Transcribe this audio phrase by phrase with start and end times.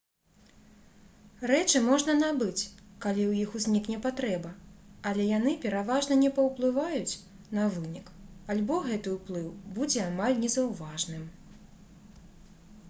[1.49, 2.61] рэчы можна набыць
[3.03, 4.53] калі ў іх узнікне патрэба
[5.11, 7.19] але яны пераважна не паўплываюць
[7.57, 8.09] на вынік
[8.55, 11.29] альбо гэты ўплыў будзе амаль незаўважным